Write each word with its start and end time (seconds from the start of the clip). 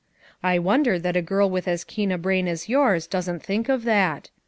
I 0.41 0.57
wonder 0.57 0.97
that 0.97 1.15
a 1.15 1.21
girl 1.21 1.47
with 1.47 1.67
as 1.67 1.83
keen 1.83 2.11
a 2.11 2.17
brain 2.17 2.47
as 2.47 2.67
yours 2.67 3.05
doesn't 3.05 3.43
think 3.43 3.69
of 3.69 3.83
that. 3.83 4.31